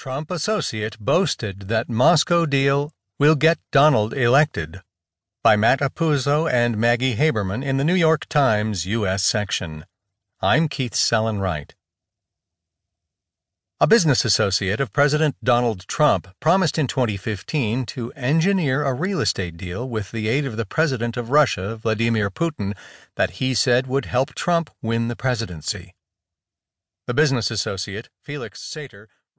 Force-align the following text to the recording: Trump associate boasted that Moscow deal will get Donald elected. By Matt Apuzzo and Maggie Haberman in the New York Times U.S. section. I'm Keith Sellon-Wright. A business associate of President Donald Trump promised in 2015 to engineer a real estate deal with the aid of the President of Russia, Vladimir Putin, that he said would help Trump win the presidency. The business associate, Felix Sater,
Trump 0.00 0.30
associate 0.30 0.98
boasted 0.98 1.68
that 1.68 1.90
Moscow 1.90 2.46
deal 2.46 2.90
will 3.18 3.34
get 3.34 3.58
Donald 3.70 4.14
elected. 4.14 4.80
By 5.44 5.56
Matt 5.56 5.80
Apuzzo 5.80 6.50
and 6.50 6.78
Maggie 6.78 7.16
Haberman 7.16 7.62
in 7.62 7.76
the 7.76 7.84
New 7.84 7.94
York 7.94 8.24
Times 8.30 8.86
U.S. 8.86 9.22
section. 9.22 9.84
I'm 10.40 10.68
Keith 10.68 10.94
Sellon-Wright. 10.94 11.74
A 13.78 13.86
business 13.86 14.24
associate 14.24 14.80
of 14.80 14.90
President 14.90 15.36
Donald 15.44 15.86
Trump 15.86 16.28
promised 16.40 16.78
in 16.78 16.86
2015 16.86 17.84
to 17.84 18.10
engineer 18.12 18.82
a 18.82 18.94
real 18.94 19.20
estate 19.20 19.58
deal 19.58 19.86
with 19.86 20.12
the 20.12 20.28
aid 20.28 20.46
of 20.46 20.56
the 20.56 20.64
President 20.64 21.18
of 21.18 21.28
Russia, 21.28 21.76
Vladimir 21.76 22.30
Putin, 22.30 22.74
that 23.16 23.32
he 23.32 23.52
said 23.52 23.86
would 23.86 24.06
help 24.06 24.34
Trump 24.34 24.70
win 24.80 25.08
the 25.08 25.14
presidency. 25.16 25.94
The 27.06 27.12
business 27.12 27.50
associate, 27.50 28.08
Felix 28.22 28.62
Sater, 28.62 29.08